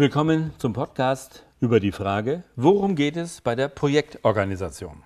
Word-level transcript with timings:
Willkommen 0.00 0.54
zum 0.56 0.72
Podcast 0.72 1.44
über 1.60 1.78
die 1.78 1.92
Frage, 1.92 2.42
worum 2.56 2.96
geht 2.96 3.18
es 3.18 3.42
bei 3.42 3.54
der 3.54 3.68
Projektorganisation? 3.68 5.02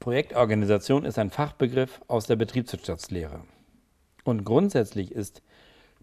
Projektorganisation 0.00 1.04
ist 1.04 1.18
ein 1.18 1.28
Fachbegriff 1.28 2.00
aus 2.08 2.26
der 2.26 2.36
Betriebswirtschaftslehre. 2.36 3.42
Und 4.24 4.44
grundsätzlich 4.44 5.12
ist 5.12 5.42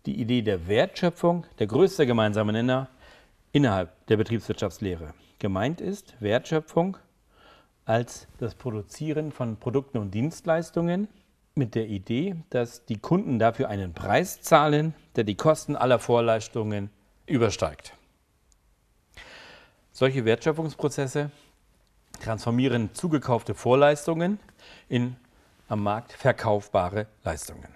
die 0.05 0.21
Idee 0.21 0.43
der 0.43 0.67
Wertschöpfung 0.67 1.47
der 1.57 1.65
größte 1.65 2.05
gemeinsame 2.05 2.53
Nenner 2.53 2.89
innerhalb 3.51 4.05
der 4.05 4.17
Betriebswirtschaftslehre. 4.17 5.15
Gemeint 5.39 5.81
ist 5.81 6.13
Wertschöpfung 6.19 6.97
als 7.85 8.27
das 8.37 8.53
Produzieren 8.53 9.31
von 9.31 9.57
Produkten 9.57 9.97
und 9.97 10.13
Dienstleistungen 10.13 11.07
mit 11.55 11.73
der 11.73 11.87
Idee, 11.87 12.35
dass 12.51 12.85
die 12.85 12.99
Kunden 12.99 13.39
dafür 13.39 13.69
einen 13.69 13.95
Preis 13.95 14.41
zahlen, 14.41 14.93
der 15.15 15.23
die 15.23 15.33
Kosten 15.33 15.75
aller 15.75 15.97
Vorleistungen 15.97 16.91
übersteigt. 17.27 17.93
Solche 19.91 20.25
Wertschöpfungsprozesse 20.25 21.31
transformieren 22.21 22.93
zugekaufte 22.93 23.53
Vorleistungen 23.53 24.39
in 24.89 25.15
am 25.67 25.83
Markt 25.83 26.13
verkaufbare 26.13 27.07
Leistungen. 27.23 27.67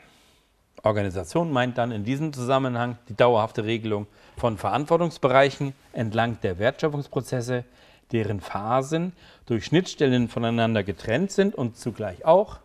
Organisation 0.84 1.52
meint 1.52 1.78
dann 1.78 1.92
in 1.92 2.04
diesem 2.04 2.32
Zusammenhang 2.34 2.98
die 3.10 3.16
dauerhafte 3.16 3.66
Regelung 3.66 4.08
von 4.38 4.58
Verantwortungsbereichen 4.58 5.74
entlang 5.94 6.40
der 6.42 6.60
Wertschöpfungsprozesse, 6.60 7.66
deren 8.12 8.40
Phasen 8.40 9.14
durch 9.46 9.66
Schnittstellen 9.66 10.30
voneinander 10.30 10.84
getrennt 10.84 11.32
sind 11.32 11.56
und 11.56 11.78
zugleich 11.78 12.26
auch 12.26 12.60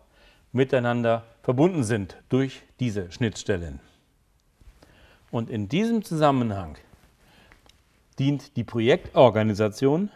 miteinander 0.51 1.23
verbunden 1.43 1.83
sind 1.83 2.17
durch 2.29 2.61
diese 2.79 3.11
Schnittstellen. 3.11 3.79
Und 5.31 5.49
in 5.49 5.67
diesem 5.67 6.03
Zusammenhang 6.03 6.77
dient 8.19 8.55
die 8.55 8.63
Projektorganisation 8.63 10.09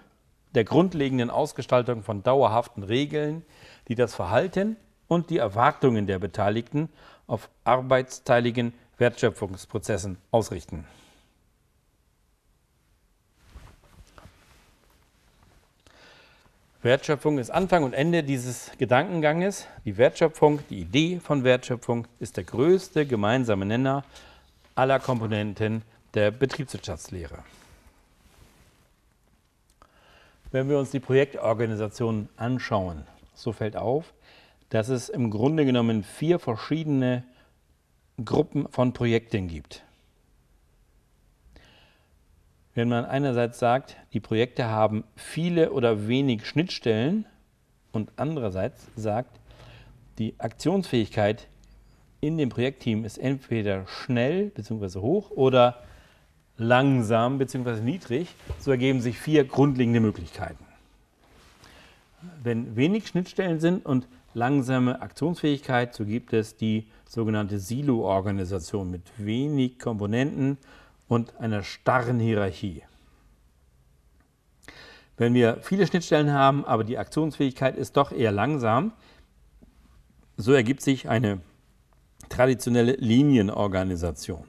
der 0.56 0.64
grundlegenden 0.64 1.30
Ausgestaltung 1.30 2.04
von 2.04 2.24
dauerhaften 2.24 2.84
Regeln, 2.84 3.44
die 3.88 3.96
das 3.96 4.16
Verhalten 4.16 4.78
und 5.08 5.30
die 5.30 5.38
Erwartungen 5.38 6.08
der 6.08 6.20
Beteiligten 6.20 6.90
auf 7.28 7.50
arbeitsteiligen 7.64 8.74
Wertschöpfungsprozessen 8.98 10.18
ausrichten. 10.32 10.86
Wertschöpfung 16.82 17.40
ist 17.40 17.50
Anfang 17.50 17.84
und 17.84 17.92
Ende 17.92 18.24
dieses 18.24 18.72
Gedankenganges. 18.78 19.68
Die 19.84 19.98
Wertschöpfung, 19.98 20.62
die 20.70 20.80
Idee 20.80 21.20
von 21.20 21.44
Wertschöpfung 21.44 22.08
ist 22.20 22.38
der 22.38 22.46
größte 22.46 23.06
gemeinsame 23.06 23.66
Nenner 23.66 24.06
aller 24.80 25.00
Komponenten 25.00 25.82
der 26.14 26.32
Betriebswirtschaftslehre. 26.32 27.40
Wenn 30.52 30.70
wir 30.70 30.80
uns 30.80 30.90
die 30.90 31.02
Projektorganisation 31.02 32.30
anschauen, 32.38 33.04
so 33.34 33.52
fällt 33.52 33.76
auf, 33.76 34.14
dass 34.70 34.88
es 34.88 35.10
im 35.10 35.32
Grunde 35.32 35.66
genommen 35.66 36.04
vier 36.04 36.40
verschiedene 36.40 37.26
Gruppen 38.24 38.70
von 38.70 38.94
Projekten 38.94 39.50
gibt. 39.50 39.84
Wenn 42.74 42.88
man 42.88 43.04
einerseits 43.04 43.60
sagt, 43.60 43.98
die 44.14 44.22
Projekte 44.22 44.66
haben 44.66 45.04
viele 45.18 45.74
oder 45.74 46.08
wenig 46.08 46.48
Schnittstellen 46.48 47.26
und 47.92 48.14
andererseits 48.16 48.88
sagt, 48.96 49.42
die 50.20 50.40
Aktionsfähigkeit 50.40 51.50
in 52.22 52.38
dem 52.38 52.50
Projektteam 52.50 53.06
ist 53.06 53.18
entweder 53.18 53.88
schnell 53.88 54.50
bzw. 54.50 55.00
hoch 55.00 55.32
oder 55.32 55.82
langsam 56.58 57.38
bzw. 57.38 57.82
niedrig, 57.82 58.36
so 58.60 58.72
ergeben 58.72 59.02
sich 59.02 59.18
vier 59.18 59.46
grundlegende 59.46 60.00
Möglichkeiten. 60.00 60.66
Wenn 62.44 62.76
wenig 62.76 63.08
Schnittstellen 63.08 63.60
sind 63.60 63.86
und 63.86 64.08
langsame 64.34 65.02
Aktionsfähigkeit, 65.02 65.94
so 65.94 66.06
gibt 66.06 66.34
es 66.34 66.58
die 66.58 66.88
sogenannte 67.08 67.60
Silo-Organisation 67.60 68.92
mit 68.92 69.04
wenig 69.18 69.80
Komponenten 69.80 70.58
und 71.08 71.40
einer 71.40 71.64
starren 71.64 72.20
Hierarchie. 72.20 72.84
Wenn 75.18 75.34
wir 75.34 75.58
viele 75.62 75.88
Schnittstellen 75.88 76.32
haben, 76.32 76.66
aber 76.66 76.84
die 76.84 76.98
Aktionsfähigkeit 76.98 77.76
ist 77.78 77.98
doch 77.98 78.12
eher 78.12 78.32
langsam, 78.32 78.92
so 80.38 80.54
ergibt 80.54 80.82
sich 80.82 81.10
eine 81.10 81.42
traditionelle 82.30 82.94
Linienorganisation. 82.94 84.46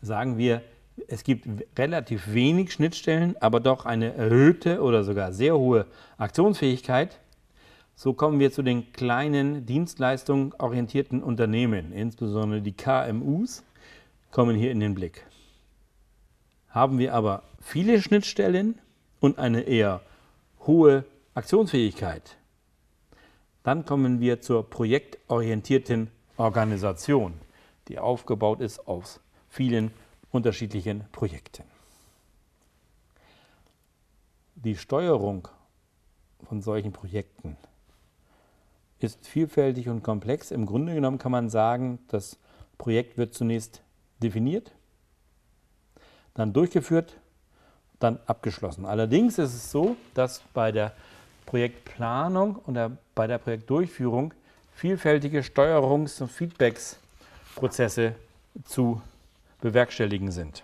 Sagen 0.00 0.38
wir, 0.38 0.62
es 1.06 1.24
gibt 1.24 1.46
relativ 1.78 2.32
wenig 2.32 2.72
Schnittstellen, 2.72 3.36
aber 3.40 3.60
doch 3.60 3.86
eine 3.86 4.14
erhöhte 4.14 4.82
oder 4.82 5.04
sogar 5.04 5.32
sehr 5.32 5.56
hohe 5.56 5.86
Aktionsfähigkeit, 6.18 7.18
so 7.94 8.12
kommen 8.12 8.38
wir 8.38 8.52
zu 8.52 8.62
den 8.62 8.92
kleinen 8.92 9.66
dienstleistungsorientierten 9.66 11.22
Unternehmen, 11.22 11.92
insbesondere 11.92 12.62
die 12.62 12.72
KMUs, 12.72 13.64
kommen 14.30 14.56
hier 14.56 14.70
in 14.70 14.80
den 14.80 14.94
Blick. 14.94 15.26
Haben 16.68 16.98
wir 16.98 17.14
aber 17.14 17.42
viele 17.60 18.00
Schnittstellen 18.00 18.78
und 19.20 19.38
eine 19.38 19.62
eher 19.62 20.00
hohe 20.66 21.04
Aktionsfähigkeit, 21.34 22.36
dann 23.62 23.84
kommen 23.84 24.20
wir 24.20 24.40
zur 24.40 24.68
projektorientierten 24.68 26.10
Organisation, 26.36 27.34
die 27.88 27.98
aufgebaut 27.98 28.60
ist 28.60 28.86
aus 28.86 29.20
vielen 29.48 29.90
unterschiedlichen 30.30 31.04
Projekten. 31.12 31.64
Die 34.54 34.76
Steuerung 34.76 35.48
von 36.48 36.62
solchen 36.62 36.92
Projekten 36.92 37.56
ist 38.98 39.26
vielfältig 39.26 39.88
und 39.88 40.02
komplex. 40.02 40.50
Im 40.50 40.66
Grunde 40.66 40.94
genommen 40.94 41.18
kann 41.18 41.32
man 41.32 41.48
sagen, 41.48 41.98
das 42.08 42.38
Projekt 42.76 43.18
wird 43.18 43.34
zunächst 43.34 43.82
definiert, 44.22 44.72
dann 46.34 46.52
durchgeführt, 46.52 47.18
dann 47.98 48.18
abgeschlossen. 48.26 48.84
Allerdings 48.84 49.38
ist 49.38 49.54
es 49.54 49.70
so, 49.70 49.96
dass 50.14 50.42
bei 50.54 50.72
der 50.72 50.92
Projektplanung 51.46 52.56
und 52.56 52.74
der, 52.74 52.96
bei 53.18 53.26
der 53.26 53.38
Projektdurchführung 53.38 54.32
vielfältige 54.76 55.40
Steuerungs- 55.40 56.22
und 56.22 56.30
Feedbacksprozesse 56.30 58.14
zu 58.64 59.02
bewerkstelligen 59.60 60.30
sind. 60.30 60.62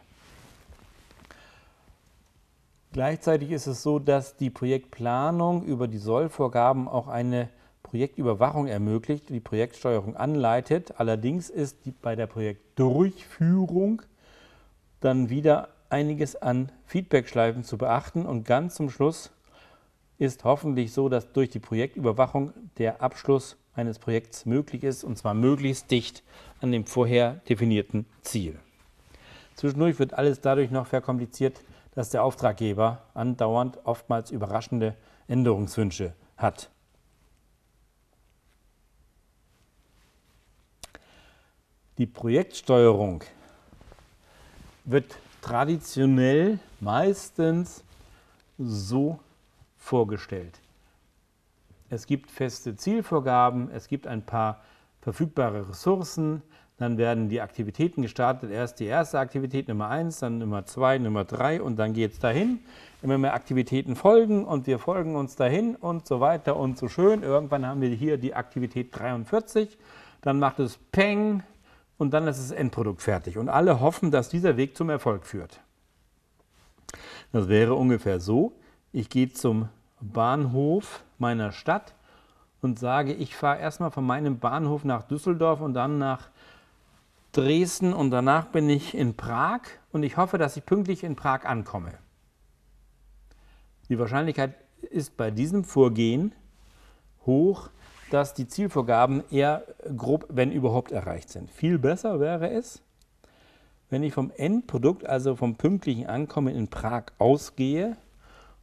Gleichzeitig 2.93 3.51
ist 3.51 3.67
es 3.67 3.83
so, 3.83 3.99
dass 3.99 4.37
die 4.37 4.51
Projektplanung 4.51 5.65
über 5.65 5.89
die 5.89 5.99
Sollvorgaben 5.99 6.87
auch 6.87 7.09
eine 7.09 7.49
Projektüberwachung 7.83 8.69
ermöglicht, 8.69 9.31
die 9.31 9.41
Projektsteuerung 9.41 10.15
anleitet. 10.17 11.01
Allerdings 11.01 11.51
ist 11.51 11.77
bei 12.03 12.15
der 12.15 12.29
Projektdurchführung 12.29 14.01
dann 15.01 15.29
wieder 15.29 15.71
einiges 15.91 16.37
an 16.37 16.71
Feedbackschleifen 16.87 17.65
zu 17.65 17.79
beachten 17.79 18.25
und 18.25 18.45
ganz 18.45 18.77
zum 18.77 18.91
Schluss 18.91 19.33
ist 20.19 20.45
hoffentlich 20.45 20.93
so, 20.93 21.09
dass 21.09 21.33
durch 21.33 21.51
die 21.51 21.59
Projektüberwachung 21.59 22.53
der 22.79 23.03
Abschluss 23.03 23.57
eines 23.75 23.99
Projekts 23.99 24.47
möglich 24.47 24.85
ist 24.85 25.05
und 25.05 25.19
zwar 25.19 25.35
möglichst 25.35 25.91
dicht 25.91 26.23
an 26.61 26.73
dem 26.73 26.87
vorher 26.87 27.41
definierten 27.49 28.07
Ziel. 28.23 28.59
Zwischendurch 29.57 29.99
wird 29.99 30.15
alles 30.15 30.41
dadurch 30.41 30.71
noch 30.71 30.87
verkompliziert, 30.87 31.61
dass 31.95 32.11
der 32.11 32.25
Auftraggeber 32.25 33.03
andauernd 33.15 33.79
oftmals 33.85 34.31
überraschende 34.31 34.97
Änderungswünsche 35.29 36.13
hat. 36.37 36.71
Die 41.99 42.07
Projektsteuerung 42.07 43.23
wird 44.85 45.17
traditionell 45.41 46.59
meistens 46.81 47.85
so 48.59 49.21
vorgestellt. 49.85 50.61
Es 51.91 52.07
gibt 52.07 52.31
feste 52.31 52.77
Zielvorgaben, 52.77 53.71
es 53.71 53.89
gibt 53.89 54.07
ein 54.07 54.25
paar 54.25 54.63
verfügbare 55.01 55.69
Ressourcen, 55.69 56.43
dann 56.79 56.99
werden 56.99 57.29
die 57.29 57.41
Aktivitäten 57.41 58.03
gestartet. 58.03 58.51
Erst 58.51 58.81
die 58.81 58.87
erste 58.87 59.19
Aktivität 59.19 59.69
Nummer 59.69 59.89
1, 59.89 60.19
dann 60.21 60.39
Nummer 60.39 60.67
2, 60.67 60.99
Nummer 60.99 61.25
3 61.25 61.63
und 61.63 61.77
dann 61.77 61.93
geht 61.93 62.13
es 62.13 62.19
dahin. 62.19 62.61
Immer 63.03 63.19
mehr 63.19 63.35
Aktivitäten 63.35 63.95
folgen 63.95 64.45
und 64.45 64.67
wir 64.67 64.79
folgen 64.79 65.15
uns 65.15 65.37
dahin 65.37 65.77
und 65.77 66.07
so 66.07 66.19
weiter 66.19 66.57
und 66.57 66.79
so 66.79 66.89
schön. 66.89 67.23
Irgendwann 67.23 67.67
haben 67.67 67.81
wir 67.81 67.91
hier 67.91 68.17
die 68.17 68.35
Aktivität 68.35 68.89
43, 68.93 69.79
dann 70.23 70.39
macht 70.39 70.59
es 70.59 70.79
Peng, 70.91 71.43
und 71.97 72.13
dann 72.13 72.27
ist 72.27 72.39
das 72.39 72.51
Endprodukt 72.51 73.03
fertig. 73.03 73.39
Und 73.39 73.49
alle 73.49 73.81
hoffen, 73.81 74.11
dass 74.11 74.29
dieser 74.29 74.57
Weg 74.57 74.77
zum 74.77 74.91
Erfolg 74.91 75.27
führt. 75.27 75.61
Das 77.33 77.49
wäre 77.49 77.75
ungefähr 77.75 78.21
so, 78.21 78.53
ich 78.95 79.11
gehe 79.11 79.29
zum 79.29 79.69
Bahnhof 80.01 81.03
meiner 81.19 81.51
Stadt 81.51 81.95
und 82.63 82.79
sage, 82.79 83.13
ich 83.13 83.35
fahre 83.35 83.59
erstmal 83.59 83.91
von 83.91 84.07
meinem 84.07 84.39
Bahnhof 84.39 84.85
nach 84.85 85.03
Düsseldorf 85.03 85.61
und 85.61 85.75
dann 85.75 85.99
nach 85.99 86.29
Dresden 87.33 87.93
und 87.93 88.13
danach 88.13 88.47
bin 88.47 88.71
ich 88.71 88.95
in 88.95 89.17
Prag 89.17 89.63
und 89.91 90.05
ich 90.05 90.17
hoffe, 90.17 90.39
dass 90.39 90.57
ich 90.57 90.65
pünktlich 90.65 91.03
in 91.03 91.17
Prag 91.17 91.45
ankomme. 91.45 91.99
Die 93.89 93.99
Wahrscheinlichkeit 93.99 94.55
ist 94.91 95.17
bei 95.17 95.33
diesem 95.33 95.65
Vorgehen 95.65 96.33
hoch, 97.27 97.71
dass 98.13 98.33
die 98.33 98.47
Zielvorgaben 98.47 99.25
eher 99.29 99.67
grob, 99.97 100.27
wenn 100.29 100.53
überhaupt, 100.53 100.93
erreicht 100.93 101.31
sind. 101.31 101.51
Viel 101.51 101.81
besser 101.81 102.21
wäre 102.21 102.49
es, 102.49 102.81
wenn 103.91 104.05
ich 104.05 104.15
vom 104.15 104.31
Endprodukt, 104.37 105.05
also 105.05 105.35
vom 105.35 105.57
pünktlichen 105.57 106.07
Ankommen 106.07 106.55
in 106.55 106.69
Prag 106.69 107.07
ausgehe 107.19 107.97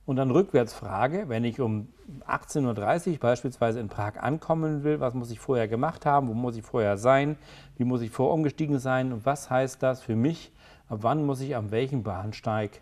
und 0.05 0.15
dann 0.15 0.31
rückwärts 0.31 0.73
frage, 0.73 1.29
wenn 1.29 1.43
ich 1.43 1.59
um 1.59 1.87
18.30 2.27 3.13
Uhr 3.13 3.17
beispielsweise 3.19 3.79
in 3.79 3.87
Prag 3.87 4.17
ankommen 4.17 4.83
will, 4.83 4.99
was 4.99 5.13
muss 5.13 5.31
ich 5.31 5.39
vorher 5.39 5.67
gemacht 5.67 6.05
haben, 6.05 6.27
wo 6.27 6.33
muss 6.33 6.57
ich 6.57 6.63
vorher 6.63 6.97
sein, 6.97 7.37
wie 7.77 7.83
muss 7.83 8.01
ich 8.01 8.11
vorher 8.11 8.33
umgestiegen 8.33 8.79
sein 8.79 9.13
und 9.13 9.25
was 9.25 9.49
heißt 9.49 9.81
das 9.81 10.01
für 10.01 10.15
mich, 10.15 10.51
ab 10.89 10.99
wann 11.01 11.25
muss 11.25 11.39
ich 11.41 11.55
an 11.55 11.71
welchem 11.71 12.03
Bahnsteig 12.03 12.81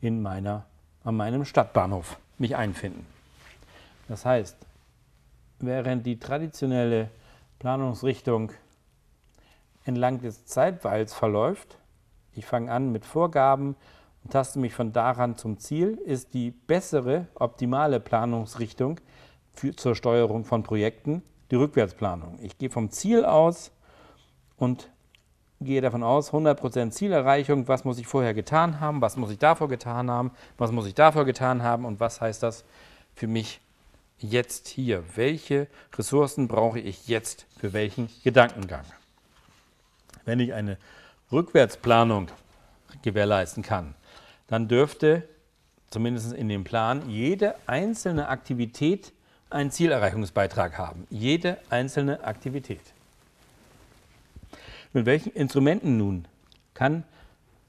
in 0.00 0.22
meiner, 0.22 0.64
an 1.04 1.16
meinem 1.16 1.44
Stadtbahnhof 1.44 2.18
mich 2.38 2.56
einfinden. 2.56 3.04
Das 4.08 4.24
heißt, 4.24 4.56
während 5.58 6.06
die 6.06 6.18
traditionelle 6.18 7.10
Planungsrichtung 7.58 8.52
entlang 9.84 10.20
des 10.20 10.46
Zeitweils 10.46 11.12
verläuft, 11.12 11.78
ich 12.32 12.46
fange 12.46 12.72
an 12.72 12.92
mit 12.92 13.04
Vorgaben 13.04 13.76
und 14.22 14.32
taste 14.32 14.58
mich 14.58 14.74
von 14.74 14.92
daran 14.92 15.36
zum 15.36 15.58
Ziel, 15.58 15.98
ist 16.04 16.34
die 16.34 16.50
bessere, 16.50 17.26
optimale 17.34 18.00
Planungsrichtung 18.00 19.00
für, 19.52 19.74
zur 19.74 19.94
Steuerung 19.94 20.44
von 20.44 20.62
Projekten 20.62 21.22
die 21.50 21.56
Rückwärtsplanung. 21.56 22.38
Ich 22.42 22.58
gehe 22.58 22.70
vom 22.70 22.90
Ziel 22.90 23.24
aus 23.24 23.72
und 24.56 24.90
gehe 25.60 25.80
davon 25.80 26.02
aus, 26.02 26.32
100% 26.32 26.90
Zielerreichung, 26.90 27.68
was 27.68 27.84
muss 27.84 27.98
ich 27.98 28.06
vorher 28.06 28.34
getan 28.34 28.80
haben, 28.80 29.02
was 29.02 29.16
muss 29.16 29.30
ich 29.30 29.38
davor 29.38 29.68
getan 29.68 30.10
haben, 30.10 30.30
was 30.56 30.72
muss 30.72 30.86
ich 30.86 30.94
davor 30.94 31.24
getan 31.24 31.62
haben 31.62 31.84
und 31.84 32.00
was 32.00 32.20
heißt 32.20 32.42
das 32.42 32.64
für 33.14 33.26
mich 33.26 33.60
jetzt 34.18 34.68
hier? 34.68 35.04
Welche 35.16 35.66
Ressourcen 35.96 36.48
brauche 36.48 36.78
ich 36.78 37.08
jetzt 37.08 37.46
für 37.58 37.72
welchen 37.72 38.08
Gedankengang? 38.22 38.84
Wenn 40.24 40.40
ich 40.40 40.54
eine 40.54 40.78
Rückwärtsplanung 41.30 42.28
gewährleisten 43.02 43.62
kann, 43.62 43.94
dann 44.50 44.66
dürfte 44.66 45.22
zumindest 45.90 46.32
in 46.32 46.48
dem 46.48 46.64
Plan 46.64 47.08
jede 47.08 47.54
einzelne 47.66 48.28
Aktivität 48.28 49.12
einen 49.48 49.70
Zielerreichungsbeitrag 49.70 50.76
haben. 50.76 51.06
Jede 51.08 51.58
einzelne 51.70 52.24
Aktivität. 52.24 52.80
Mit 54.92 55.06
welchen 55.06 55.32
Instrumenten 55.32 55.96
nun 55.96 56.26
kann 56.74 57.04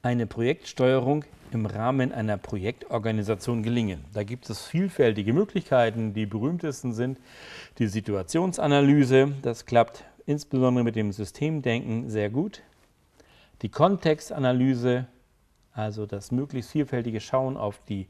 eine 0.02 0.26
Projektsteuerung 0.26 1.24
im 1.52 1.66
Rahmen 1.66 2.12
einer 2.12 2.36
Projektorganisation 2.36 3.62
gelingen? 3.62 4.04
Da 4.12 4.24
gibt 4.24 4.50
es 4.50 4.66
vielfältige 4.66 5.32
Möglichkeiten. 5.32 6.14
Die 6.14 6.26
berühmtesten 6.26 6.92
sind 6.92 7.18
die 7.78 7.86
Situationsanalyse. 7.86 9.34
Das 9.42 9.66
klappt 9.66 10.04
insbesondere 10.26 10.82
mit 10.82 10.96
dem 10.96 11.12
Systemdenken 11.12 12.10
sehr 12.10 12.28
gut. 12.28 12.62
Die 13.62 13.68
Kontextanalyse, 13.68 15.06
also 15.74 16.06
das 16.06 16.30
möglichst 16.30 16.70
vielfältige 16.70 17.20
Schauen 17.20 17.56
auf 17.56 17.80
die 17.88 18.06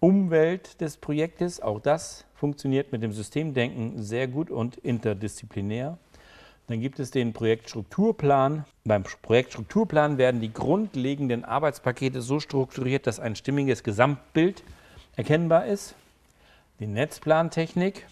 Umwelt 0.00 0.80
des 0.80 0.96
Projektes, 0.96 1.60
auch 1.60 1.80
das 1.80 2.24
funktioniert 2.34 2.90
mit 2.90 3.02
dem 3.02 3.12
Systemdenken 3.12 4.02
sehr 4.02 4.26
gut 4.26 4.50
und 4.50 4.76
interdisziplinär. 4.78 5.96
Dann 6.66 6.80
gibt 6.80 6.98
es 6.98 7.10
den 7.10 7.32
Projektstrukturplan. 7.32 8.64
Beim 8.84 9.04
Projektstrukturplan 9.04 10.18
werden 10.18 10.40
die 10.40 10.52
grundlegenden 10.52 11.44
Arbeitspakete 11.44 12.20
so 12.20 12.40
strukturiert, 12.40 13.06
dass 13.06 13.20
ein 13.20 13.36
stimmiges 13.36 13.82
Gesamtbild 13.82 14.62
erkennbar 15.16 15.66
ist. 15.66 15.94
Die 16.80 16.86
Netzplantechnik 16.86 18.06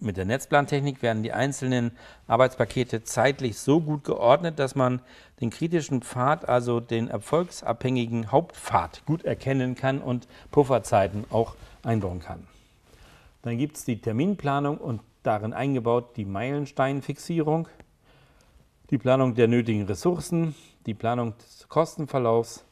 mit 0.00 0.16
der 0.16 0.24
Netzplantechnik 0.24 1.02
werden 1.02 1.22
die 1.22 1.32
einzelnen 1.32 1.92
Arbeitspakete 2.26 3.02
zeitlich 3.02 3.58
so 3.58 3.80
gut 3.80 4.04
geordnet, 4.04 4.58
dass 4.58 4.74
man 4.74 5.00
den 5.40 5.50
kritischen 5.50 6.02
Pfad, 6.02 6.48
also 6.48 6.80
den 6.80 7.08
erfolgsabhängigen 7.08 8.30
Hauptpfad, 8.30 9.04
gut 9.06 9.24
erkennen 9.24 9.74
kann 9.74 10.00
und 10.00 10.28
Pufferzeiten 10.50 11.24
auch 11.30 11.56
einbauen 11.82 12.20
kann. 12.20 12.46
Dann 13.42 13.58
gibt 13.58 13.76
es 13.76 13.84
die 13.84 14.00
Terminplanung 14.00 14.78
und 14.78 15.00
darin 15.22 15.52
eingebaut 15.52 16.16
die 16.16 16.24
Meilensteinfixierung, 16.24 17.68
die 18.90 18.98
Planung 18.98 19.34
der 19.34 19.48
nötigen 19.48 19.84
Ressourcen, 19.84 20.54
die 20.86 20.94
Planung 20.94 21.34
des 21.38 21.68
Kostenverlaufs, 21.68 22.64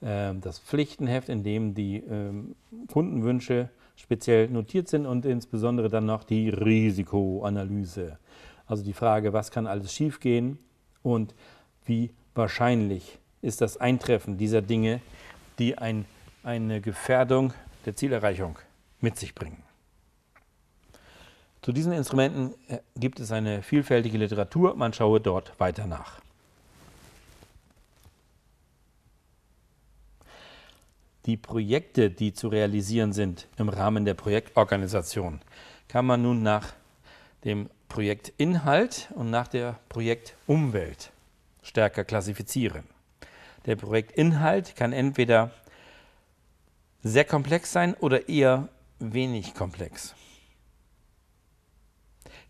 äh, 0.00 0.34
das 0.34 0.58
Pflichtenheft, 0.58 1.28
in 1.28 1.42
dem 1.42 1.74
die 1.74 1.98
ähm, 1.98 2.56
Kundenwünsche 2.92 3.70
speziell 3.96 4.48
notiert 4.48 4.88
sind 4.88 5.06
und 5.06 5.26
insbesondere 5.26 5.88
dann 5.88 6.06
noch 6.06 6.24
die 6.24 6.48
Risikoanalyse. 6.50 8.18
Also 8.66 8.84
die 8.84 8.92
Frage, 8.92 9.32
was 9.32 9.50
kann 9.50 9.66
alles 9.66 9.92
schiefgehen 9.92 10.58
und 11.02 11.34
wie 11.84 12.10
wahrscheinlich 12.34 13.18
ist 13.42 13.60
das 13.60 13.76
Eintreffen 13.76 14.38
dieser 14.38 14.62
Dinge, 14.62 15.00
die 15.58 15.78
ein, 15.78 16.04
eine 16.42 16.80
Gefährdung 16.80 17.52
der 17.84 17.94
Zielerreichung 17.96 18.58
mit 19.00 19.18
sich 19.18 19.34
bringen. 19.34 19.62
Zu 21.62 21.72
diesen 21.72 21.92
Instrumenten 21.92 22.54
äh, 22.68 22.78
gibt 22.96 23.18
es 23.18 23.32
eine 23.32 23.62
vielfältige 23.62 24.18
Literatur, 24.18 24.76
man 24.76 24.92
schaue 24.92 25.20
dort 25.20 25.58
weiter 25.58 25.86
nach. 25.86 26.20
Die 31.26 31.36
Projekte, 31.36 32.10
die 32.10 32.32
zu 32.32 32.48
realisieren 32.48 33.12
sind 33.12 33.48
im 33.58 33.68
Rahmen 33.68 34.04
der 34.04 34.14
Projektorganisation, 34.14 35.40
kann 35.88 36.06
man 36.06 36.22
nun 36.22 36.42
nach 36.42 36.72
dem 37.44 37.68
Projektinhalt 37.88 39.08
und 39.14 39.30
nach 39.30 39.48
der 39.48 39.78
Projektumwelt 39.88 41.10
stärker 41.62 42.04
klassifizieren. 42.04 42.84
Der 43.66 43.76
Projektinhalt 43.76 44.76
kann 44.76 44.92
entweder 44.92 45.50
sehr 47.02 47.24
komplex 47.24 47.72
sein 47.72 47.94
oder 47.94 48.28
eher 48.28 48.68
wenig 48.98 49.54
komplex. 49.54 50.14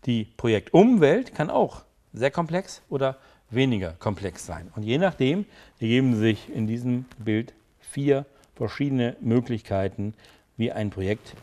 Die 0.05 0.25
Projektumwelt 0.25 1.33
kann 1.35 1.49
auch 1.49 1.83
sehr 2.13 2.31
komplex 2.31 2.81
oder 2.89 3.17
weniger 3.49 3.93
komplex 3.93 4.45
sein. 4.45 4.71
Und 4.75 4.83
je 4.83 4.97
nachdem 4.97 5.45
ergeben 5.79 6.15
sich 6.15 6.49
in 6.53 6.67
diesem 6.67 7.05
Bild 7.17 7.53
vier 7.79 8.25
verschiedene 8.57 9.15
Möglichkeiten, 9.21 10.13
wie 10.57 10.71
ein 10.71 10.89
Projekt 10.89 11.33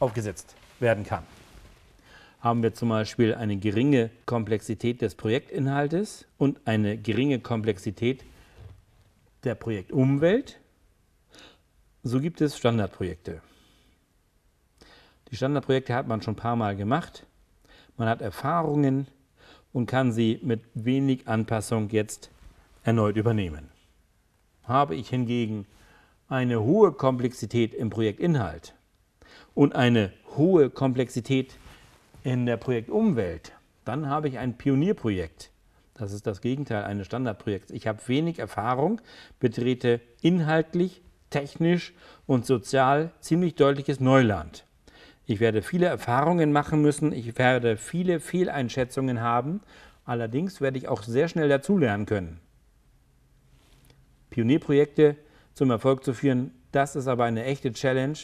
aufgesetzt 0.00 0.56
werden 0.80 1.04
kann. 1.04 1.24
Haben 2.40 2.62
wir 2.62 2.74
zum 2.74 2.88
Beispiel 2.88 3.34
eine 3.34 3.56
geringe 3.56 4.10
Komplexität 4.26 5.00
des 5.00 5.14
Projektinhaltes 5.14 6.26
und 6.38 6.60
eine 6.64 6.98
geringe 6.98 7.38
Komplexität 7.38 8.24
der 9.44 9.54
Projektumwelt, 9.54 10.58
so 12.02 12.20
gibt 12.20 12.40
es 12.40 12.56
Standardprojekte. 12.56 13.40
Die 15.30 15.36
Standardprojekte 15.36 15.94
hat 15.94 16.08
man 16.08 16.20
schon 16.20 16.34
ein 16.34 16.36
paar 16.36 16.56
Mal 16.56 16.74
gemacht. 16.74 17.26
Man 17.96 18.08
hat 18.08 18.20
Erfahrungen 18.20 19.06
und 19.72 19.86
kann 19.86 20.12
sie 20.12 20.40
mit 20.42 20.62
wenig 20.74 21.28
Anpassung 21.28 21.90
jetzt 21.90 22.30
erneut 22.82 23.16
übernehmen. 23.16 23.68
Habe 24.64 24.96
ich 24.96 25.08
hingegen 25.08 25.66
eine 26.32 26.62
hohe 26.62 26.92
Komplexität 26.92 27.74
im 27.74 27.90
Projektinhalt 27.90 28.74
und 29.54 29.74
eine 29.74 30.12
hohe 30.34 30.70
Komplexität 30.70 31.54
in 32.24 32.46
der 32.46 32.56
Projektumwelt, 32.56 33.52
dann 33.84 34.08
habe 34.08 34.28
ich 34.28 34.38
ein 34.38 34.56
Pionierprojekt. 34.56 35.50
Das 35.92 36.10
ist 36.12 36.26
das 36.26 36.40
Gegenteil 36.40 36.84
eines 36.84 37.06
Standardprojekts. 37.06 37.70
Ich 37.70 37.86
habe 37.86 38.00
wenig 38.06 38.38
Erfahrung, 38.38 39.02
betrete 39.40 40.00
inhaltlich, 40.22 41.02
technisch 41.28 41.92
und 42.26 42.46
sozial 42.46 43.10
ziemlich 43.20 43.54
deutliches 43.56 44.00
Neuland. 44.00 44.64
Ich 45.26 45.38
werde 45.38 45.60
viele 45.60 45.86
Erfahrungen 45.86 46.50
machen 46.50 46.80
müssen, 46.80 47.12
ich 47.12 47.36
werde 47.36 47.76
viele 47.76 48.20
Fehleinschätzungen 48.20 49.20
haben, 49.20 49.60
allerdings 50.06 50.62
werde 50.62 50.78
ich 50.78 50.88
auch 50.88 51.02
sehr 51.02 51.28
schnell 51.28 51.50
dazulernen 51.50 52.06
können. 52.06 52.40
Pionierprojekte 54.30 55.18
zum 55.54 55.70
Erfolg 55.70 56.04
zu 56.04 56.14
führen. 56.14 56.52
Das 56.72 56.96
ist 56.96 57.06
aber 57.06 57.24
eine 57.24 57.44
echte 57.44 57.72
Challenge. 57.72 58.18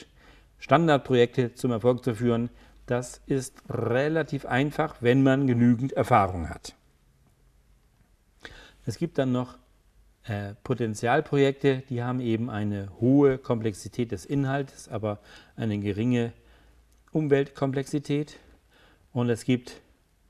Standardprojekte 0.58 1.54
zum 1.54 1.70
Erfolg 1.70 2.02
zu 2.04 2.14
führen, 2.14 2.50
das 2.86 3.20
ist 3.26 3.54
relativ 3.68 4.46
einfach, 4.46 4.96
wenn 5.00 5.22
man 5.22 5.46
genügend 5.46 5.92
Erfahrung 5.92 6.48
hat. 6.48 6.74
Es 8.86 8.96
gibt 8.96 9.18
dann 9.18 9.30
noch 9.30 9.58
äh, 10.24 10.54
Potenzialprojekte, 10.64 11.82
die 11.90 12.02
haben 12.02 12.20
eben 12.20 12.50
eine 12.50 12.88
hohe 13.00 13.38
Komplexität 13.38 14.10
des 14.10 14.24
Inhalts, 14.24 14.88
aber 14.88 15.20
eine 15.56 15.78
geringe 15.78 16.32
Umweltkomplexität. 17.12 18.38
Und 19.12 19.30
es 19.30 19.44
gibt, 19.44 19.80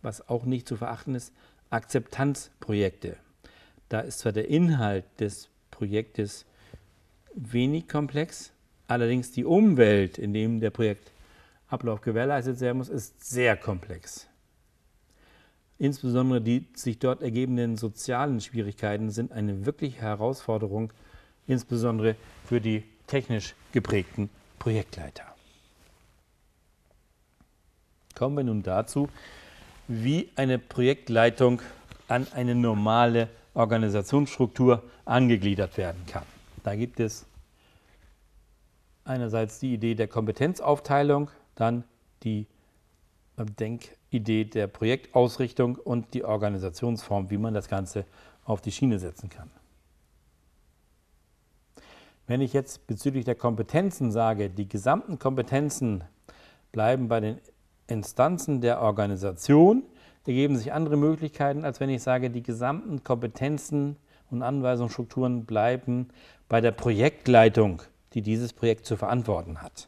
was 0.02 0.28
auch 0.28 0.45
nicht 0.45 0.67
zu 0.69 0.76
verachten 0.76 1.14
ist, 1.14 1.33
Akzeptanzprojekte. 1.71 3.17
Da 3.88 4.00
ist 4.00 4.21
zwar 4.21 4.33
der 4.33 4.49
Inhalt 4.49 5.05
des 5.21 5.49
Projektes 5.71 6.45
wenig 7.38 7.88
komplex, 7.88 8.52
allerdings 8.87 9.33
die 9.33 9.45
Umwelt, 9.45 10.18
in 10.18 10.33
dem 10.33 10.61
der 10.61 10.71
Projektablauf 10.71 12.00
gewährleistet 12.00 12.61
werden 12.61 12.78
muss, 12.78 12.88
ist 12.88 13.25
sehr 13.25 13.57
komplex. 13.57 14.26
Insbesondere 15.78 16.40
die 16.40 16.66
sich 16.75 16.99
dort 16.99 17.23
ergebenden 17.23 17.76
sozialen 17.76 18.40
Schwierigkeiten 18.40 19.11
sind 19.11 19.30
eine 19.30 19.64
wirkliche 19.64 20.00
Herausforderung, 20.00 20.92
insbesondere 21.47 22.16
für 22.45 22.61
die 22.61 22.83
technisch 23.07 23.54
geprägten 23.73 24.28
Projektleiter. 24.59 25.25
Kommen 28.16 28.37
wir 28.37 28.45
nun 28.45 28.64
dazu, 28.64 29.09
wie 29.87 30.28
eine 30.35 30.59
Projektleitung 30.59 31.62
an 32.09 32.26
eine 32.33 32.57
normale 32.57 33.28
Organisationsstruktur 33.54 34.83
angegliedert 35.04 35.76
werden 35.76 36.04
kann. 36.07 36.25
Da 36.64 36.75
gibt 36.75 36.99
es 36.99 37.25
einerseits 39.09 39.59
die 39.59 39.75
Idee 39.75 39.95
der 39.95 40.09
Kompetenzaufteilung, 40.09 41.31
dann 41.55 41.85
die 42.23 42.47
Denkidee 43.37 44.45
der 44.45 44.67
Projektausrichtung 44.67 45.77
und 45.77 46.15
die 46.15 46.25
Organisationsform, 46.25 47.31
wie 47.31 47.38
man 47.38 47.55
das 47.55 47.69
Ganze 47.69 48.05
auf 48.45 48.61
die 48.61 48.73
Schiene 48.73 48.99
setzen 48.99 49.29
kann. 49.29 49.50
Wenn 52.27 52.41
ich 52.41 52.53
jetzt 52.53 52.87
bezüglich 52.87 53.25
der 53.25 53.37
Kompetenzen 53.37 54.12
sage, 54.12 54.50
die 54.50 54.69
gesamten 54.69 55.19
Kompetenzen 55.19 56.05
bleiben 56.73 57.09
bei 57.09 57.21
den 57.21 57.38
Instanzen 57.87 58.61
der 58.61 58.83
Organisation, 58.83 59.83
ergeben 60.27 60.59
sich 60.59 60.75
andere 60.75 60.99
Möglichkeiten, 60.99 61.65
als 61.65 61.81
wenn 61.81 61.88
ich 61.88 62.03
sage, 62.03 62.29
die 62.29 62.43
gesamten 62.43 63.03
Kompetenzen 63.03 63.97
und 64.31 64.43
Anweisungsstrukturen 64.43 65.47
bleiben 65.47 66.09
bei 66.50 66.61
der 66.61 66.73
Projektleitung, 66.73 67.81
die 68.18 68.22
dieses 68.22 68.52
Projekt 68.52 68.84
zu 68.84 68.96
verantworten 68.96 69.62
hat. 69.62 69.87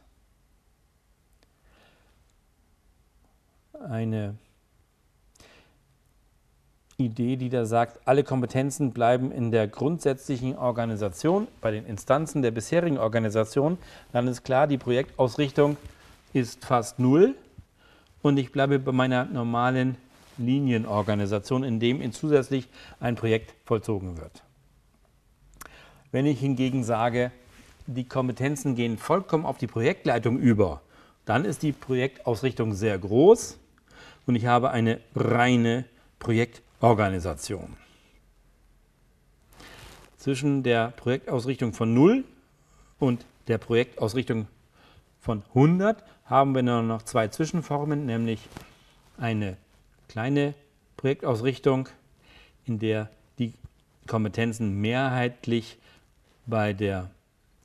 Eine 3.89 4.35
Idee, 6.97 7.35
die 7.35 7.49
da 7.49 7.65
sagt, 7.65 7.99
alle 8.07 8.23
Kompetenzen 8.23 8.93
bleiben 8.93 9.33
in 9.33 9.51
der 9.51 9.67
grundsätzlichen 9.67 10.57
Organisation, 10.57 11.49
bei 11.59 11.71
den 11.71 11.85
Instanzen 11.85 12.41
der 12.41 12.51
bisherigen 12.51 12.97
Organisation, 12.97 13.77
dann 14.13 14.29
ist 14.29 14.43
klar, 14.43 14.65
die 14.67 14.77
Projektausrichtung 14.77 15.75
ist 16.31 16.63
fast 16.63 16.99
null 16.99 17.35
und 18.21 18.37
ich 18.37 18.53
bleibe 18.53 18.79
bei 18.79 18.93
meiner 18.93 19.25
normalen 19.25 19.97
Linienorganisation, 20.37 21.65
in 21.65 21.81
dem 21.81 22.13
zusätzlich 22.13 22.69
ein 23.01 23.15
Projekt 23.15 23.55
vollzogen 23.65 24.17
wird. 24.17 24.41
Wenn 26.13 26.25
ich 26.25 26.39
hingegen 26.39 26.85
sage, 26.85 27.31
die 27.93 28.07
Kompetenzen 28.07 28.75
gehen 28.75 28.97
vollkommen 28.97 29.45
auf 29.45 29.57
die 29.57 29.67
Projektleitung 29.67 30.37
über, 30.37 30.81
dann 31.25 31.45
ist 31.45 31.61
die 31.61 31.71
Projektausrichtung 31.71 32.73
sehr 32.73 32.97
groß 32.97 33.57
und 34.25 34.35
ich 34.35 34.45
habe 34.45 34.71
eine 34.71 34.99
reine 35.15 35.85
Projektorganisation. 36.19 37.77
Zwischen 40.17 40.63
der 40.63 40.89
Projektausrichtung 40.91 41.73
von 41.73 41.93
0 41.93 42.23
und 42.99 43.25
der 43.47 43.57
Projektausrichtung 43.57 44.47
von 45.19 45.43
100 45.49 46.03
haben 46.25 46.55
wir 46.55 46.63
noch 46.63 47.01
zwei 47.03 47.27
Zwischenformen, 47.27 48.05
nämlich 48.05 48.47
eine 49.17 49.57
kleine 50.07 50.53
Projektausrichtung, 50.97 51.89
in 52.65 52.79
der 52.79 53.09
die 53.39 53.53
Kompetenzen 54.07 54.79
mehrheitlich 54.79 55.77
bei 56.45 56.73
der 56.73 57.09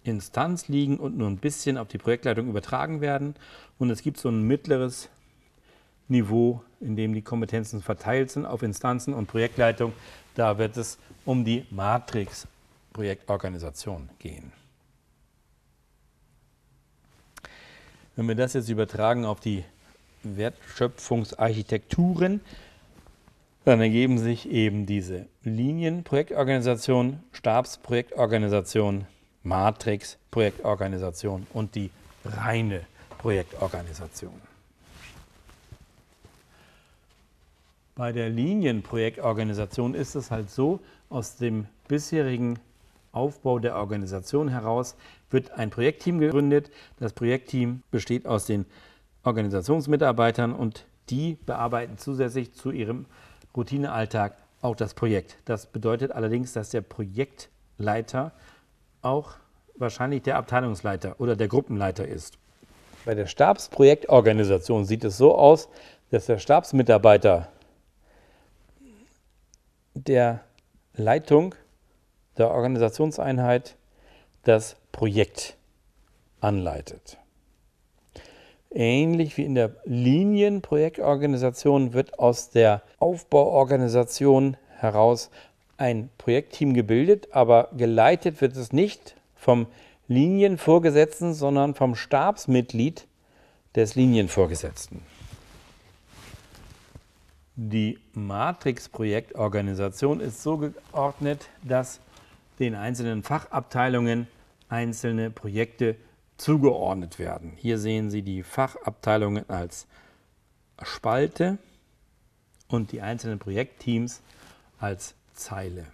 Instanz 0.07 0.69
liegen 0.69 0.99
und 0.99 1.17
nur 1.17 1.29
ein 1.29 1.39
bisschen 1.39 1.79
auf 1.79 1.89
die 1.89 1.99
Projektleitung 1.99 2.49
übertragen 2.49 3.01
werden. 3.01 3.35
Und 3.79 3.91
es 3.91 4.03
gibt 4.03 4.19
so 4.19 4.29
ein 4.29 4.43
mittleres 4.43 5.09
Niveau, 6.09 6.63
in 6.81 6.97
dem 6.97 7.15
die 7.15 7.23
Kompetenzen 7.23 7.81
verteilt 7.83 8.31
sind 8.31 8.47
auf 8.47 8.63
Instanzen 8.63 9.13
und 9.15 9.27
Projektleitung. 9.27 9.93
Da 10.35 10.59
wird 10.59 10.77
es 10.77 10.99
um 11.25 11.45
die 11.45 11.67
Matrix-Projektorganisation 11.71 14.11
gehen. 14.19 14.53
Wenn 18.15 18.29
wir 18.29 18.35
das 18.35 18.53
jetzt 18.55 18.69
übertragen 18.69 19.25
auf 19.25 19.41
die 19.41 19.65
Wertschöpfungsarchitekturen, 20.23 22.41
dann 23.65 23.81
ergeben 23.81 24.19
sich 24.19 24.49
eben 24.49 24.87
diese 24.87 25.27
Linienprojektorganisation, 25.43 27.21
Stabsprojektorganisation, 27.33 29.07
Matrix-Projektorganisation 29.47 31.47
und 31.53 31.75
die 31.75 31.91
reine 32.25 32.83
Projektorganisation. 33.19 34.33
Bei 37.95 38.12
der 38.12 38.29
Linienprojektorganisation 38.29 39.95
ist 39.95 40.17
es 40.17 40.31
halt 40.31 40.50
so, 40.50 40.81
aus 41.09 41.37
dem 41.37 41.67
bisherigen 41.88 42.59
Aufbau 43.12 43.59
der 43.59 43.76
Organisation 43.76 44.49
heraus 44.49 44.97
wird 45.31 45.53
ein 45.53 45.71
Projektteam 45.71 46.19
gegründet. 46.19 46.71
Das 46.99 47.15
Projektteam 47.15 47.83
besteht 47.91 48.26
aus 48.26 48.45
den 48.45 48.67
Organisationsmitarbeitern 49.25 50.53
und 50.53 50.85
die 51.09 51.38
bearbeiten 51.47 51.97
zusätzlich 51.99 52.53
zu 52.53 52.71
ihrem 52.71 53.07
Routinealltag 53.57 54.37
auch 54.61 54.76
das 54.76 54.93
Projekt. 54.93 55.38
Das 55.47 55.67
bedeutet 55.67 56.12
allerdings, 56.12 56.53
dass 56.53 56.71
der 56.71 56.83
Projektleiter 56.83 58.33
auch 59.07 59.35
wahrscheinlich 59.77 60.23
der 60.23 60.37
Abteilungsleiter 60.37 61.17
oder 61.19 61.37
der 61.37 61.49
Gruppenleiter 61.49 62.07
ist. 62.07 62.39
Bei 63.05 63.15
der 63.15 63.27
Stabsprojektorganisation 63.27 64.85
sieht 64.85 65.05
es 65.05 65.17
so 65.17 65.37
aus, 65.37 65.69
dass 66.11 66.27
der 66.27 66.39
Stabsmitarbeiter 66.39 67.49
der 69.95 70.41
Leitung 70.95 71.55
der 72.37 72.51
Organisationseinheit 72.51 73.77
das 74.45 74.77
Projekt 74.93 75.57
anleitet. 76.41 77.19
Ähnlich 78.71 79.37
wie 79.37 79.45
in 79.45 79.55
der 79.55 79.77
Linienprojektorganisation 79.85 81.93
wird 81.93 82.19
aus 82.19 82.51
der 82.51 82.83
Aufbauorganisation 82.99 84.57
heraus 84.79 85.31
ein 85.78 86.11
Projektteam 86.18 86.75
gebildet, 86.75 87.28
aber 87.33 87.71
geleitet 87.76 88.40
wird 88.40 88.56
es 88.56 88.73
nicht 88.73 89.16
vom 89.35 89.66
Linienvorgesetzten, 90.09 91.35
sondern 91.35 91.75
vom 91.75 91.95
Stabsmitglied 91.95 93.06
des 93.75 93.95
Linienvorgesetzten. 93.95 95.02
Die 97.56 97.99
Matrix-Projektorganisation 98.12 100.21
ist 100.21 100.42
so 100.42 100.59
geordnet, 100.59 101.49
dass 101.62 102.00
den 102.59 102.75
einzelnen 102.75 103.23
Fachabteilungen 103.23 104.26
einzelne 104.68 105.30
Projekte 105.30 105.97
zugeordnet 106.37 107.18
werden. 107.18 107.52
Hier 107.56 107.78
sehen 107.78 108.11
Sie 108.11 108.21
die 108.23 108.42
Fachabteilungen 108.42 109.49
als 109.49 109.87
Spalte 110.83 111.56
und 112.68 112.92
die 112.92 113.00
einzelnen 113.00 113.38
Projektteams 113.38 114.21
als 114.78 115.14
Zeile. 115.37 115.87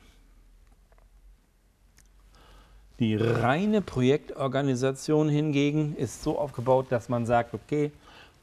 Die 2.99 3.16
reine 3.16 3.82
Projektorganisation 3.82 5.28
hingegen 5.28 5.96
ist 5.96 6.22
so 6.22 6.38
aufgebaut, 6.38 6.87
dass 6.90 7.08
man 7.08 7.26
sagt, 7.26 7.52
okay, 7.52 7.90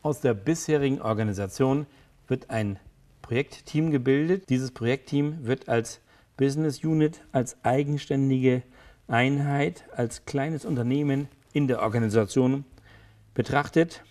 aus 0.01 0.21
der 0.21 0.33
bisherigen 0.33 1.01
Organisation 1.01 1.85
wird 2.27 2.49
ein 2.49 2.77
Projektteam 3.21 3.91
gebildet. 3.91 4.49
Dieses 4.49 4.71
Projektteam 4.71 5.45
wird 5.45 5.69
als 5.69 6.01
Business 6.35 6.83
Unit, 6.83 7.21
als 7.31 7.57
eigenständige 7.63 8.63
Einheit, 9.07 9.85
als 9.95 10.25
kleines 10.25 10.65
Unternehmen 10.65 11.27
in 11.53 11.67
der 11.67 11.81
Organisation 11.81 12.65
betrachtet 13.33 14.03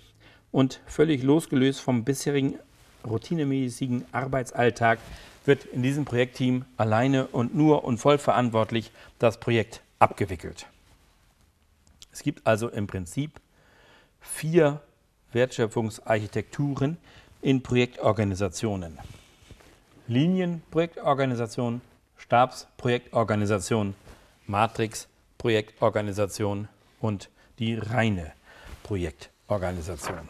und 0.51 0.81
völlig 0.87 1.23
losgelöst 1.23 1.81
vom 1.81 2.05
bisherigen 2.05 2.59
routinemäßigen 3.07 4.05
Arbeitsalltag 4.13 4.99
wird 5.45 5.65
in 5.65 5.83
diesem 5.83 6.05
Projektteam 6.05 6.65
alleine 6.77 7.27
und 7.29 7.55
nur 7.55 7.85
und 7.85 7.99
voll 7.99 8.19
verantwortlich 8.19 8.91
das 9.19 9.41
Projekt 9.41 9.83
abgewickelt. 9.99 10.67
Es 12.13 12.23
gibt 12.23 12.47
also 12.47 12.69
im 12.69 12.87
Prinzip 12.87 13.41
vier 14.21 14.81
Wertschöpfungsarchitekturen 15.33 16.99
in 17.43 17.63
Projektorganisationen. 17.63 18.99
Linienprojektorganisation, 20.09 21.81
Stabsprojektorganisation, 22.17 23.95
Matrix-Projektorganisation 24.47 26.69
und 27.01 27.29
die 27.59 27.75
reine 27.75 28.33
Projektorganisation. 28.83 30.29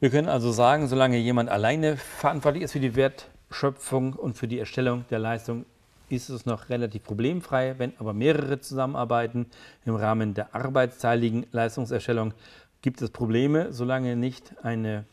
Wir 0.00 0.08
können 0.08 0.30
also 0.30 0.50
sagen, 0.50 0.88
solange 0.88 1.18
jemand 1.18 1.50
alleine 1.50 1.98
verantwortlich 1.98 2.62
ist 2.62 2.72
für 2.72 2.80
die 2.80 2.96
Wertschöpfung 2.96 4.14
und 4.14 4.34
für 4.34 4.48
die 4.48 4.58
Erstellung 4.58 5.04
der 5.10 5.18
Leistung, 5.18 5.66
ist 6.08 6.30
es 6.30 6.46
noch 6.46 6.70
relativ 6.70 7.04
problemfrei. 7.04 7.74
Wenn 7.76 7.92
aber 7.98 8.14
mehrere 8.14 8.60
zusammenarbeiten 8.60 9.44
im 9.84 9.94
Rahmen 9.96 10.32
der 10.32 10.54
arbeitsteiligen 10.54 11.44
Leistungserstellung, 11.52 12.32
gibt 12.80 13.02
es 13.02 13.10
Probleme, 13.10 13.74
solange 13.74 14.16
nicht 14.16 14.54
eine 14.62 15.04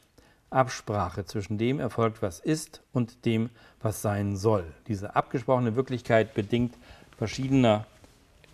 Absprache 0.51 1.25
zwischen 1.25 1.57
dem 1.57 1.81
erfolgt, 1.81 2.21
was 2.21 2.39
ist, 2.39 2.81
und 2.93 3.25
dem, 3.25 3.49
was 3.81 4.01
sein 4.01 4.37
soll. 4.37 4.63
Diese 4.87 5.17
abgesprochene 5.17 5.75
Wirklichkeit 5.75 6.33
bedingt 6.33 6.73
verschiedener 7.17 7.85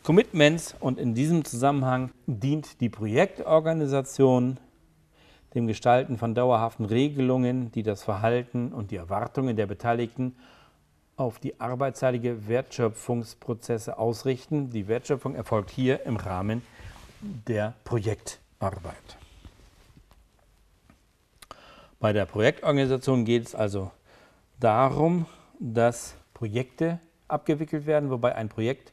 Commitments 0.01 0.73
und 0.79 0.97
in 0.97 1.13
diesem 1.13 1.45
Zusammenhang 1.45 2.09
dient 2.25 2.81
die 2.81 2.89
Projektorganisation 2.89 4.57
dem 5.55 5.67
Gestalten 5.67 6.17
von 6.17 6.33
dauerhaften 6.33 6.85
Regelungen, 6.85 7.71
die 7.71 7.83
das 7.83 8.03
Verhalten 8.03 8.73
und 8.73 8.91
die 8.91 8.95
Erwartungen 8.95 9.55
der 9.55 9.67
Beteiligten 9.67 10.35
auf 11.15 11.39
die 11.39 11.59
arbeitsteilige 11.59 12.47
Wertschöpfungsprozesse 12.47 13.97
ausrichten. 13.97 14.71
Die 14.71 14.87
Wertschöpfung 14.87 15.35
erfolgt 15.35 15.69
hier 15.69 16.05
im 16.05 16.17
Rahmen 16.17 16.63
der 17.21 17.73
Projektarbeit. 17.83 18.95
Bei 21.99 22.11
der 22.11 22.25
Projektorganisation 22.25 23.23
geht 23.23 23.47
es 23.47 23.55
also 23.55 23.91
darum, 24.59 25.25
dass 25.59 26.15
Projekte 26.33 26.99
abgewickelt 27.27 27.85
werden, 27.85 28.09
wobei 28.09 28.35
ein 28.35 28.49
Projekt 28.49 28.91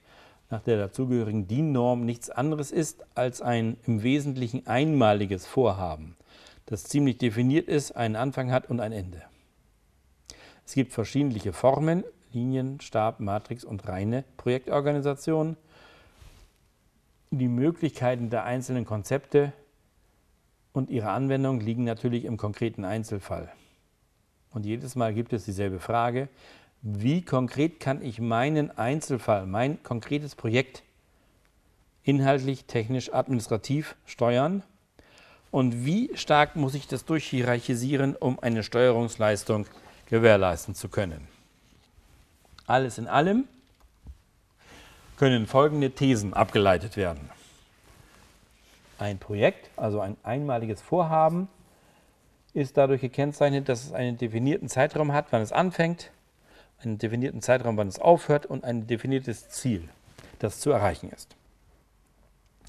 nach 0.51 0.63
der 0.63 0.79
dazugehörigen 0.79 1.49
DIN-Norm 1.49 2.05
nichts 2.05 2.31
anderes 2.31 2.71
ist 2.71 3.05
als 3.15 3.41
ein 3.41 3.77
im 3.87 4.03
Wesentlichen 4.03 4.67
einmaliges 4.67 5.47
Vorhaben, 5.47 6.17
das 6.71 6.85
ziemlich 6.85 7.19
definiert 7.19 7.69
ist, 7.69 7.93
einen 7.93 8.17
Anfang 8.17 8.53
hat 8.53 8.71
und 8.71 8.81
ein 8.81 8.93
Ende. 8.93 9.23
Es 10.65 10.75
gibt 10.75 10.93
verschiedene 10.93 11.53
Formen, 11.53 12.05
Linien, 12.33 12.81
Stab, 12.81 13.19
Matrix 13.19 13.65
und 13.65 13.89
reine 13.89 14.25
Projektorganisation. 14.37 15.57
Die 17.33 17.49
Möglichkeiten 17.49 18.31
der 18.31 18.45
einzelnen 18.45 18.85
Konzepte 18.85 19.53
und 20.73 20.91
ihre 20.91 21.11
Anwendung 21.11 21.59
liegen 21.59 21.83
natürlich 21.83 22.25
im 22.25 22.37
konkreten 22.37 22.85
Einzelfall. 22.85 23.51
Und 24.53 24.65
jedes 24.65 24.95
Mal 24.95 25.13
gibt 25.13 25.33
es 25.33 25.45
dieselbe 25.45 25.81
Frage, 25.81 26.29
wie 26.83 27.23
konkret 27.23 27.81
kann 27.81 28.01
ich 28.01 28.21
meinen 28.21 28.71
Einzelfall, 28.79 29.47
mein 29.47 29.83
konkretes 29.83 30.37
Projekt 30.37 30.85
inhaltlich, 32.05 32.67
technisch, 32.67 33.13
administrativ 33.13 33.97
steuern 34.07 34.63
und 35.51 35.85
wie 35.85 36.11
stark 36.15 36.57
muss 36.57 36.75
ich 36.75 36.87
das 36.87 37.05
durchhierarchisieren, 37.05 38.17
um 38.17 38.39
eine 38.41 38.63
Steuerungsleistung 38.63 39.67
gewährleisten 40.07 40.75
zu 40.75 40.89
können. 40.89 41.27
Alles 42.67 42.99
in 42.99 43.09
allem 43.09 43.45
können 45.17 45.47
folgende 45.47 45.91
Thesen 45.91 46.35
abgeleitet 46.35 46.97
werden 46.97 47.31
ein 49.01 49.19
Projekt, 49.19 49.71
also 49.77 50.01
ein 50.01 50.17
einmaliges 50.23 50.81
Vorhaben, 50.83 51.49
ist 52.53 52.77
dadurch 52.77 53.01
gekennzeichnet, 53.01 53.69
dass 53.69 53.85
es 53.85 53.93
einen 53.93 54.19
definierten 54.19 54.69
Zeitraum 54.69 55.13
hat, 55.13 55.27
wann 55.31 55.43
es 55.43 55.53
anfängt, 55.53 56.11
einen 56.83 56.99
definierten 56.99 57.43
Zeitraum, 57.43 57.77
wann 57.77 57.89
es 57.89 57.99
aufhört 57.99 58.47
und 58.47 58.65
ein 58.65 58.87
definiertes 58.87 59.49
Ziel, 59.49 59.89
das 60.39 60.61
zu 60.61 60.71
erreichen 60.71 61.11
ist. 61.11 61.35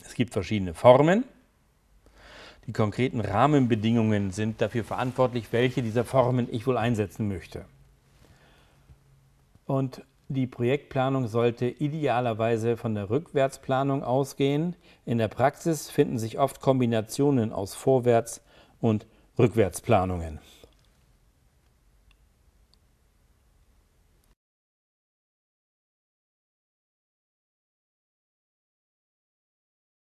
Es 0.04 0.14
gibt 0.14 0.34
verschiedene 0.34 0.74
Formen. 0.74 1.24
Die 2.68 2.74
konkreten 2.74 3.20
Rahmenbedingungen 3.20 4.32
sind 4.32 4.62
dafür 4.62 4.84
verantwortlich, 4.84 5.48
welche 5.52 5.82
dieser 5.82 6.06
Formen 6.06 6.48
ich 6.52 6.68
wohl 6.68 6.78
einsetzen 6.78 7.28
möchte. 7.28 7.66
Und 9.66 10.04
die 10.30 10.48
Projektplanung 10.48 11.28
sollte 11.28 11.68
idealerweise 11.68 12.78
von 12.78 12.96
der 12.96 13.10
Rückwärtsplanung 13.10 14.04
ausgehen. 14.04 14.76
In 15.06 15.18
der 15.18 15.28
Praxis 15.28 15.90
finden 15.90 16.20
sich 16.20 16.40
oft 16.40 16.62
Kombinationen 16.62 17.52
aus 17.52 17.74
Vorwärts- 17.74 18.42
und 18.80 19.06
Rückwärtsplanungen. 19.38 20.40